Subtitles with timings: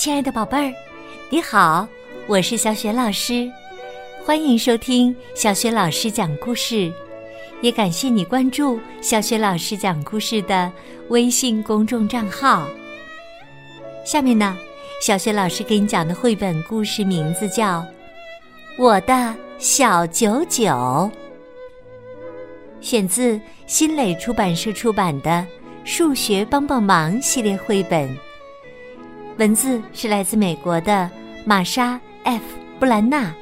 [0.00, 0.74] 亲爱的宝贝儿，
[1.28, 1.86] 你好，
[2.26, 3.46] 我是小雪老师，
[4.24, 6.90] 欢迎收听小雪老师讲故事，
[7.60, 10.72] 也感谢你关注小雪老师讲故事的
[11.10, 12.66] 微信公众账号。
[14.02, 14.56] 下面呢，
[15.02, 17.80] 小雪老师给你讲的绘本故事名字叫
[18.78, 20.64] 《我的小九九》，
[22.80, 25.28] 选自新蕾出版社出版的
[25.84, 28.08] 《数学帮帮忙》系列绘本。
[29.40, 31.10] 文字是来自美国的
[31.46, 32.42] 玛莎 ·F·
[32.78, 33.34] 布兰纳，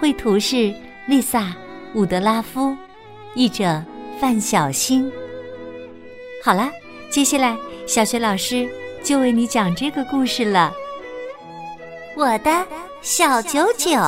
[0.00, 0.74] 绘图是
[1.06, 1.40] 丽萨·
[1.92, 2.74] 伍德拉夫，
[3.34, 3.84] 译者
[4.18, 5.12] 范小新。
[6.42, 6.70] 好了，
[7.10, 7.54] 接下来
[7.86, 8.66] 小学老师
[9.02, 10.72] 就为你讲这个故事了。
[12.16, 12.66] 我的
[13.02, 14.00] 小九九，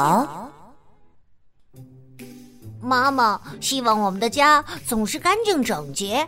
[2.81, 6.27] 妈妈希望我们的家总是干净整洁。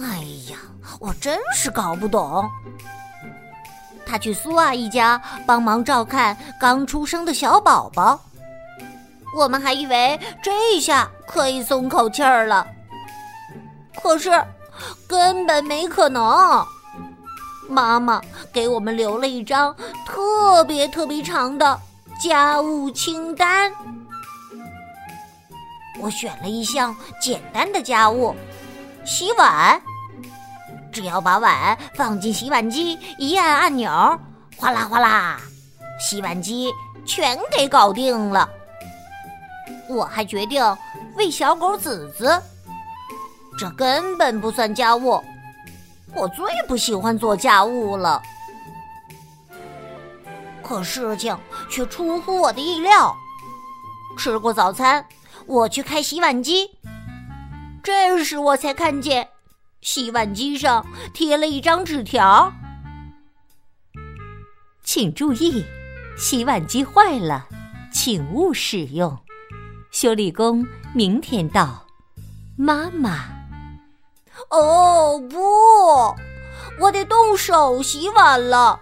[0.00, 0.56] 哎呀，
[0.98, 2.42] 我真是搞不懂。
[4.18, 8.20] 去苏阿姨家帮忙照看刚出生的小宝宝，
[9.36, 12.66] 我们还以为这下可以松口气儿了。
[14.02, 14.30] 可是
[15.08, 16.64] 根本没可能。
[17.68, 18.20] 妈妈
[18.52, 19.74] 给我们留了一张
[20.06, 21.80] 特别特别长的
[22.20, 23.72] 家务清单，
[25.98, 28.36] 我选了一项简单的家务：
[29.06, 29.80] 洗碗。
[30.94, 33.90] 只要把碗放进洗碗机，一按按钮，
[34.56, 35.40] 哗啦哗啦，
[35.98, 36.72] 洗碗机
[37.04, 38.48] 全给搞定了。
[39.88, 40.64] 我还决定
[41.16, 42.40] 喂小狗子子，
[43.58, 45.20] 这根本不算家务。
[46.14, 48.22] 我最不喜欢做家务了。
[50.62, 51.36] 可事情
[51.68, 53.12] 却出乎我的意料。
[54.16, 55.04] 吃过早餐，
[55.44, 56.70] 我去开洗碗机，
[57.82, 59.28] 这时我才看见。
[59.84, 62.50] 洗碗机上贴了一张纸条，
[64.82, 65.62] 请注意，
[66.16, 67.46] 洗碗机坏了，
[67.92, 69.14] 请勿使用。
[69.90, 71.84] 修理工明天到。
[72.56, 73.26] 妈妈，
[74.48, 76.16] 哦不，
[76.80, 78.80] 我得动手洗碗了，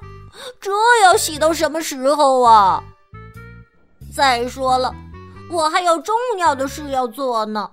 [0.61, 0.71] 这
[1.03, 2.85] 要洗到什么时候啊？
[4.15, 4.95] 再说了，
[5.51, 7.73] 我还有重要的事要做呢。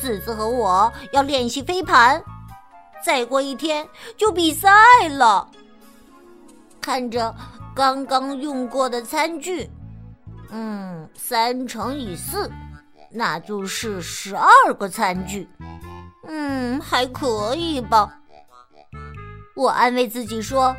[0.00, 2.22] 子子和我要练习飞盘，
[3.04, 4.70] 再过一天就比赛
[5.08, 5.50] 了。
[6.80, 7.34] 看着
[7.74, 9.68] 刚刚用过的餐具，
[10.50, 12.50] 嗯，三乘以四，
[13.10, 15.48] 那就是十二个餐具。
[16.28, 18.20] 嗯，还可以吧。
[19.54, 20.76] 我安慰自己说：“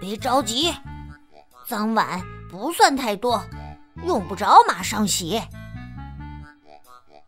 [0.00, 0.72] 别着急，
[1.66, 3.42] 脏碗不算太多，
[4.04, 5.42] 用不着马上洗。”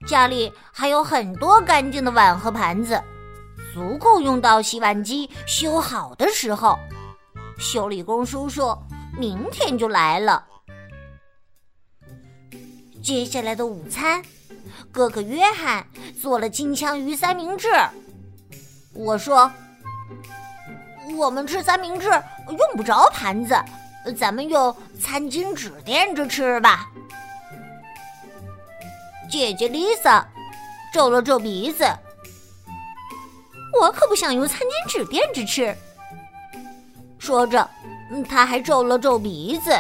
[0.07, 3.03] 家里还有很多干净的碗和盘子，
[3.75, 6.79] 足够用到洗碗机修好的时候。
[7.59, 8.77] 修理工叔叔
[9.19, 10.45] 明天就来了。
[13.03, 14.23] 接下来的午餐，
[14.93, 15.85] 哥哥约翰
[16.23, 17.69] 做了金枪鱼三明治。
[18.95, 19.51] 我说
[21.19, 23.57] ：“我们吃三明治用不着盘子，
[24.17, 26.89] 咱们用餐巾纸垫着吃吧。”
[29.29, 30.27] 姐姐丽萨
[30.93, 31.85] 皱了皱鼻子，
[33.81, 35.77] 我可不想用餐巾纸垫着吃。
[37.19, 37.69] 说着，
[38.29, 39.71] 她还皱了皱鼻子。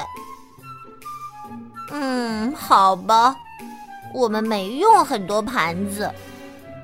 [1.90, 3.34] 嗯，好吧，
[4.12, 6.12] 我们没用很多盘子，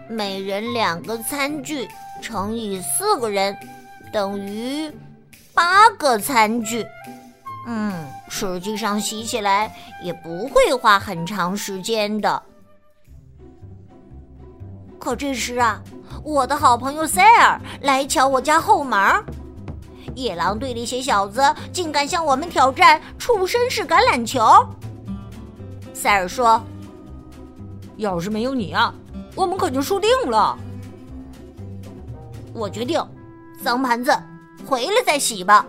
[0.08, 1.86] 每人两个餐具
[2.22, 3.54] 乘以四个人
[4.10, 4.90] 等于
[5.52, 6.86] 八个餐具。
[7.66, 12.42] 嗯，实际上洗起来也不会花很长时间的。
[15.04, 15.82] 可这时啊，
[16.22, 18.98] 我的好朋友塞尔来敲我家后门。
[20.14, 24.40] 野狼队那些小子竟敢向我们挑战触身式橄榄球。
[25.92, 26.58] 塞尔说
[27.98, 28.94] ：“要是没有你啊，
[29.34, 30.56] 我们可就输定了。”
[32.54, 32.98] 我决定，
[33.62, 34.10] 脏盘子
[34.64, 35.66] 回来再洗吧。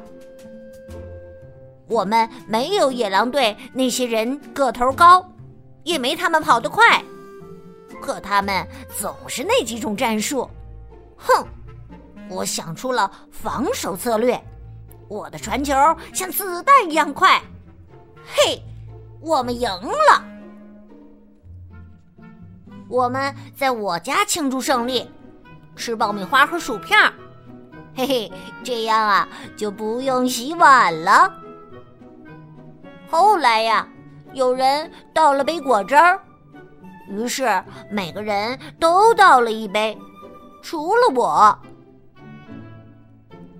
[1.89, 5.29] 我们没有野狼队那些人个头高，
[5.83, 7.03] 也没他们跑得快。
[8.01, 10.49] 可他们总是那几种战术，
[11.17, 11.45] 哼！
[12.29, 14.39] 我想出了防守策略，
[15.07, 15.73] 我的传球
[16.13, 17.39] 像子弹一样快，
[18.25, 18.59] 嘿，
[19.21, 20.25] 我们赢了！
[22.87, 25.09] 我们在我家庆祝胜利，
[25.75, 26.99] 吃爆米花和薯片，
[27.95, 28.31] 嘿嘿，
[28.63, 31.31] 这样啊就不用洗碗了。
[33.09, 33.87] 后来呀，
[34.33, 36.19] 有人倒了杯果汁儿。
[37.07, 39.97] 于是每个人都倒了一杯，
[40.61, 41.57] 除了我。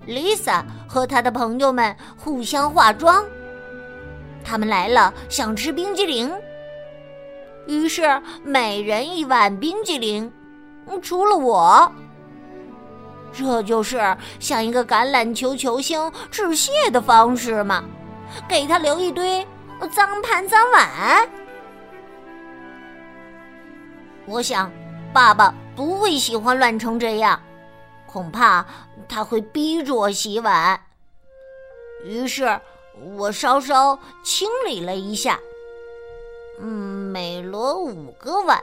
[0.06, 3.24] Lisa 和她的朋友们互相化妆。
[4.44, 6.32] 他们来了，想吃冰激凌，
[7.66, 10.32] 于是每人一碗冰激凌，
[11.02, 11.90] 除了我。
[13.32, 17.84] 这就是向一个橄榄球球星致谢的方式吗？
[18.48, 19.46] 给他留一堆
[19.90, 21.28] 脏盘脏碗。
[24.26, 24.70] 我想，
[25.12, 27.40] 爸爸不会喜欢乱成这样，
[28.06, 28.66] 恐怕
[29.08, 30.80] 他会逼着我洗碗。
[32.04, 32.60] 于是
[33.16, 35.38] 我稍稍清理了一下，
[36.60, 38.60] 嗯，每摞五个碗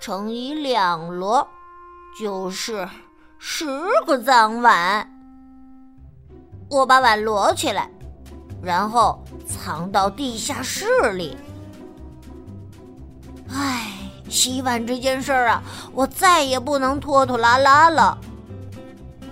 [0.00, 1.46] 乘以两摞，
[2.20, 2.88] 就是。
[3.40, 3.66] 十
[4.04, 5.08] 个脏碗，
[6.68, 7.88] 我把碗摞起来，
[8.60, 11.36] 然后藏到地下室里。
[13.48, 13.92] 唉，
[14.28, 18.18] 洗碗这件事儿啊，我再也不能拖拖拉拉了。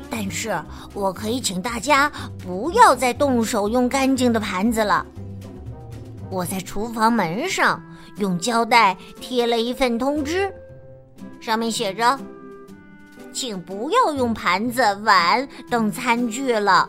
[0.09, 0.59] 但是
[0.95, 5.05] 我可以请大家不要再动手用干净的盘子了。
[6.31, 7.83] 我在厨房门上
[8.19, 10.53] 用胶带贴了一份通知，
[11.41, 12.19] 上面写着。
[13.33, 16.89] 请不要用盘子、碗等餐具了。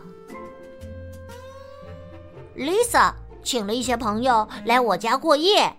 [2.56, 3.12] Lisa
[3.44, 5.70] 请了一些朋友来我家过夜。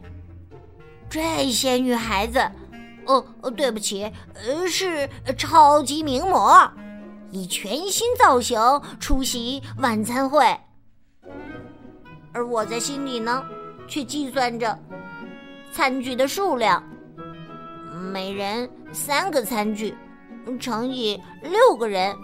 [1.09, 2.39] 这些女孩子，
[3.05, 3.25] 哦，
[3.55, 4.03] 对不起，
[4.35, 6.71] 呃，是超级名模，
[7.31, 8.59] 以全新造型
[8.99, 10.45] 出席晚餐会。
[12.31, 13.43] 而我在心里呢，
[13.87, 14.77] 却计算着
[15.73, 16.83] 餐具的数量，
[18.11, 19.95] 每人三个餐具。
[20.59, 22.15] 乘以六个人，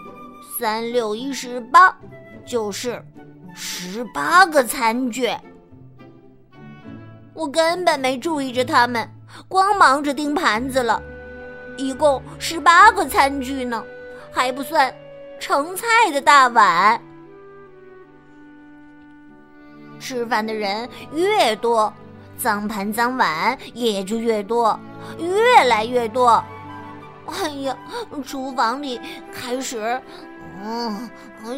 [0.58, 1.96] 三六一十八，
[2.44, 3.04] 就是
[3.56, 5.30] 十八个餐具。
[7.36, 9.08] 我根本没注意着他们，
[9.50, 11.02] 光忙着盯盘子了。
[11.78, 13.84] 一共十八个餐具呢，
[14.32, 14.92] 还不算
[15.38, 17.00] 盛菜的大碗。
[20.00, 21.94] 吃饭的人越多，
[22.38, 24.80] 脏盘脏碗也就越多，
[25.20, 26.42] 越来越多。
[27.26, 27.76] 哎呀，
[28.26, 29.02] 厨房里
[29.34, 30.02] 开始，
[30.64, 31.10] 嗯，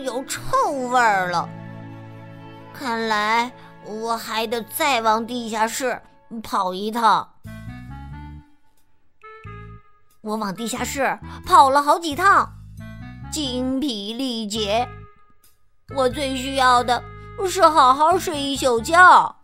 [0.04, 1.48] 有臭味儿了。
[2.74, 3.52] 看来
[3.88, 6.02] 我还得再往地下室
[6.44, 7.34] 跑一趟。
[10.22, 12.52] 我往地下室跑了好几趟，
[13.32, 14.88] 精疲力竭。
[15.96, 17.02] 我最需要的
[17.50, 19.38] 是好好睡一宿觉。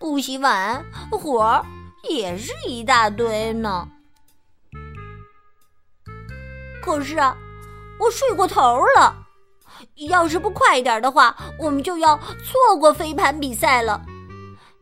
[0.00, 1.64] 不洗碗，活儿
[2.08, 3.88] 也是一大堆呢。
[6.82, 7.36] 可是啊，
[8.00, 9.27] 我睡过头了。
[10.06, 14.00] 要是不快点的话，我们就要错过飞盘比赛了。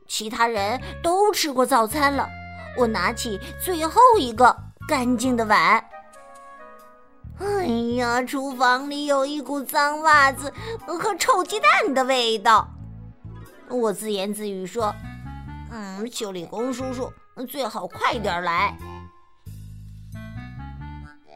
[0.07, 2.29] 其他人都吃过早餐了。
[2.77, 4.55] 我拿起最后一个
[4.87, 5.83] 干净的碗。
[7.39, 7.65] 哎
[7.97, 10.53] 呀，厨房里有一股脏袜子
[10.87, 12.69] 和臭鸡蛋的味道。
[13.69, 14.95] 我自言自语说
[15.73, 17.13] ：“嗯，修理工叔叔
[17.49, 18.77] 最好快点来。”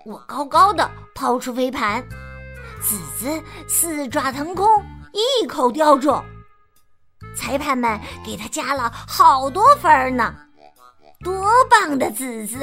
[0.06, 2.03] 我高高的抛出飞盘，
[2.81, 4.67] 子子四爪腾空，
[5.12, 6.19] 一口叼住。
[7.37, 10.35] 裁判们给他加了好多分呢，
[11.23, 12.59] 多棒的子子！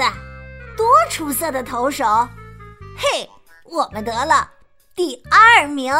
[0.75, 2.06] 多出色的投手！
[2.98, 3.30] 嘿，
[3.66, 4.50] 我们得了
[4.96, 5.94] 第二名。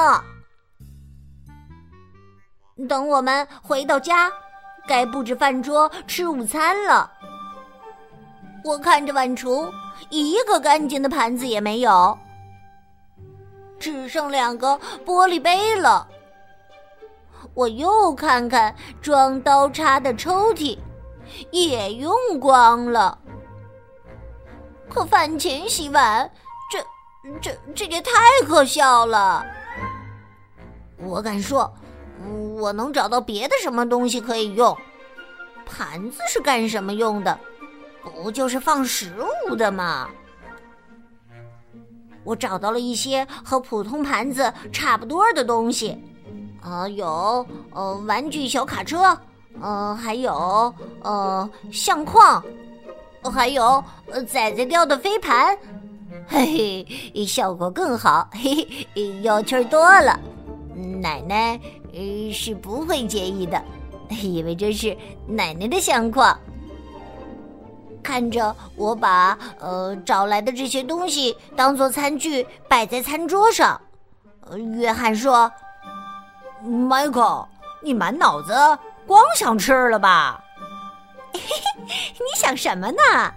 [2.90, 4.32] 等我们回到家，
[4.88, 7.12] 该布置饭桌吃午餐了。
[8.64, 9.72] 我看着碗橱。
[10.12, 12.18] 一个干净的盘子也没有，
[13.80, 16.08] 只剩两个玻璃杯了。
[17.54, 20.78] 我又看看装刀叉的抽屉，
[21.52, 23.18] 也用光了。
[24.90, 26.30] 可饭前洗碗，
[26.72, 26.80] 这、
[27.42, 28.12] 这、这也太
[28.48, 29.46] 可笑了。
[30.98, 31.72] 我敢说，
[32.58, 34.76] 我能找到别的什么东西可以用。
[35.66, 37.40] 盘子是干什么用的？
[38.02, 39.14] 不就是放食
[39.50, 40.10] 物的吗？
[42.28, 45.98] 我找到了一些和普通盘子差不多的东西，
[46.60, 49.18] 啊，有呃玩具小卡车，
[49.62, 52.44] 呃，还有呃相框，
[53.24, 53.82] 还有
[54.12, 55.58] 呃仔仔掉的飞盘，
[56.28, 60.20] 嘿嘿，效果更好，嘿嘿，有趣多了。
[61.02, 61.58] 奶奶
[61.94, 63.64] 呃是不会介意的，
[64.22, 66.38] 因为这是奶奶的相框。
[68.08, 73.80] 看着我把呃找来的这些东西当做餐具摆在餐桌上，
[74.50, 75.52] 呃约翰说
[76.64, 77.46] ：“迈克，
[77.84, 78.54] 你满脑子
[79.06, 80.42] 光想吃了吧？
[81.36, 83.34] 你想什么呢？”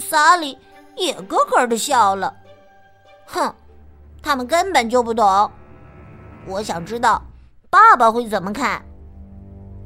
[0.00, 0.58] 萨利
[0.96, 2.34] 也咯咯的笑了。
[3.26, 3.54] 哼，
[4.22, 5.50] 他们根本就不懂。
[6.46, 7.22] 我想知道
[7.68, 8.82] 爸爸会怎么看。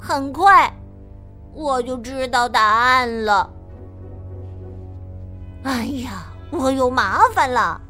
[0.00, 0.72] 很快，
[1.58, 3.50] 我就知道答案了。
[5.64, 7.80] 哎呀，我有麻烦了！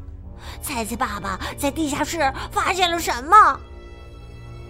[0.59, 3.59] 猜猜爸爸在地下室发现了什么？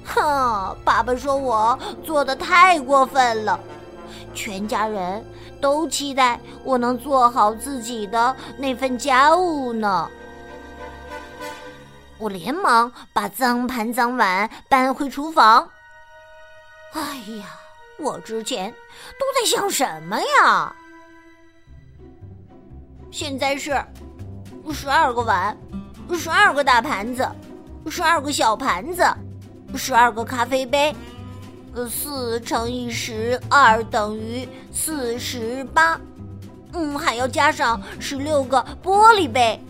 [0.03, 3.57] 哼，爸爸说我做的太过分了，
[4.33, 5.25] 全家人
[5.61, 10.09] 都期待我能做好自己的那份家务呢。
[12.17, 15.69] 我连忙把脏盘脏碗搬回厨房。
[16.91, 17.01] 哎
[17.39, 17.45] 呀，
[17.97, 18.73] 我之前
[19.17, 20.75] 都在想什么呀？
[23.11, 23.83] 现在是
[24.71, 25.57] 十二个碗，
[26.13, 27.27] 十二个大盘子，
[27.89, 29.03] 十二个小盘子。
[29.75, 30.95] 十二个咖啡杯，
[31.75, 36.01] 呃，四乘以十二等于四十八，
[36.73, 39.63] 嗯，还要加上十六个玻璃杯。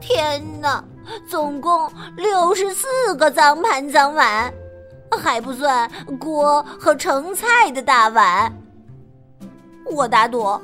[0.00, 0.82] 天哪，
[1.28, 4.52] 总共六十四个脏盘脏碗，
[5.18, 8.52] 还不算锅和盛菜的大碗。
[9.86, 10.60] 我打赌，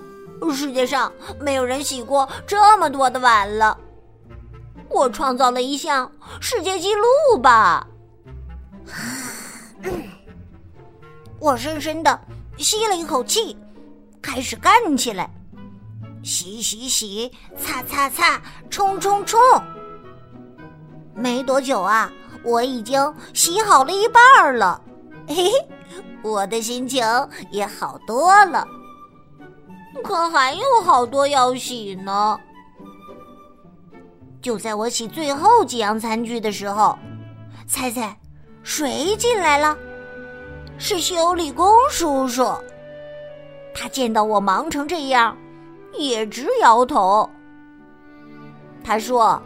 [0.52, 3.76] 世界上没有人洗过这么多的碗了。
[4.88, 6.10] 我创造了一项
[6.40, 7.86] 世界纪录吧。
[11.38, 12.20] 我深深的
[12.56, 13.56] 吸了一口气，
[14.22, 15.28] 开始干起来。
[16.22, 19.40] 洗洗洗，擦擦擦，冲冲冲。
[21.14, 22.10] 没多久啊，
[22.46, 24.80] 我已经洗好了一半了。
[25.26, 25.52] 嘿嘿，
[26.22, 27.04] 我的心情
[27.50, 28.66] 也好多了。
[30.04, 32.38] 可还有好多要洗呢。
[34.40, 36.96] 就在我洗最后几样餐具的时候，
[37.66, 38.16] 猜猜？
[38.62, 39.76] 谁进来了？
[40.78, 42.46] 是修理工叔叔。
[43.74, 45.36] 他见到我忙成这样，
[45.94, 47.28] 也直摇头。
[48.84, 49.42] 他说：“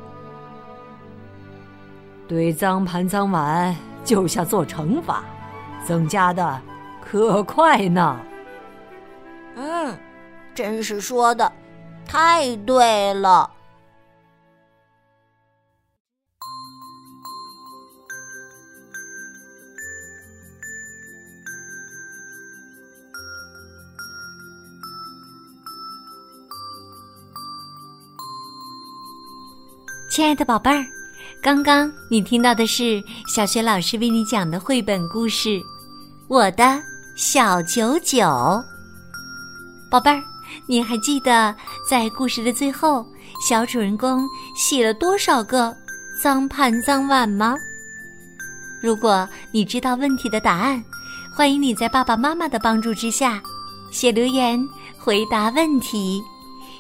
[2.30, 5.24] 对脏盘脏碗就像做惩罚，
[5.84, 6.62] 增加的
[7.04, 8.16] 可快呢。”
[9.58, 9.98] 嗯，
[10.54, 11.50] 真是说的
[12.06, 13.50] 太对了。
[30.08, 30.84] 亲爱的宝贝儿，
[31.42, 35.48] 刚刚你听到的是小学老师为你讲的绘本故事
[36.28, 36.78] 《我的
[37.16, 38.18] 小九九》。
[39.90, 40.22] 宝贝儿，
[40.66, 41.54] 你还记得
[41.88, 43.06] 在故事的最后，
[43.48, 45.74] 小主人公洗了多少个
[46.22, 47.56] 脏盘脏碗吗？
[48.82, 50.84] 如果你知道问题的答案，
[51.34, 53.42] 欢迎你在爸爸妈妈的帮助之下
[53.90, 54.62] 写留言
[54.98, 56.20] 回答问题。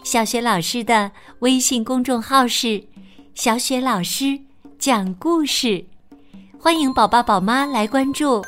[0.04, 2.84] 小雪老师的微信公众号是。
[3.32, 4.38] 小雪老师
[4.80, 5.84] 讲故事，
[6.58, 8.42] 欢迎宝宝宝妈来关注。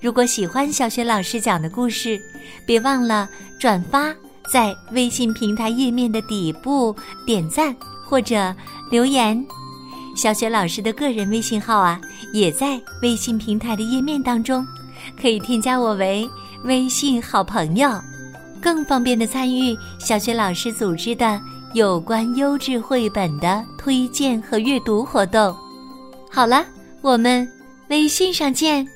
[0.00, 2.18] 如果喜欢小雪老师讲的故事，
[2.66, 3.28] 别忘了
[3.60, 4.10] 转发，
[4.50, 8.56] 在微信平台页面的底部点赞或者
[8.90, 9.44] 留言。
[10.16, 12.00] 小雪老师的个人微信号啊，
[12.32, 14.66] 也在微信平台的页面当中，
[15.20, 16.26] 可以添加我为
[16.64, 17.90] 微信好朋友，
[18.62, 21.38] 更方便的参与小雪老师组织的。
[21.74, 25.54] 有关优质绘本的推荐和阅读活动。
[26.36, 26.66] 好了，
[27.00, 27.50] 我们
[27.88, 28.86] 微信上见。